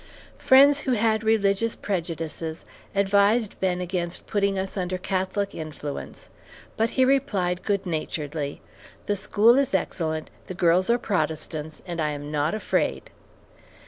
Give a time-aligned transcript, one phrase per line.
[0.39, 2.65] Friends who had religious prejudices
[2.95, 6.31] advised Ben against putting us under Catholic influence,
[6.75, 8.61] but he replied good naturedly:
[9.05, 13.11] "The school is excellent, the girls are Protestants, and I am not afraid.